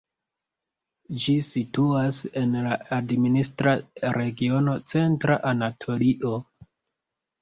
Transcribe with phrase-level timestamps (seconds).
[1.25, 3.75] Ĝi situas en la administra
[4.19, 6.33] regiono Centra Anatolio.